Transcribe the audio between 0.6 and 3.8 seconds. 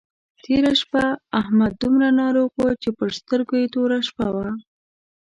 شپه احمد دومره ناروغ وو چې پر سترګو يې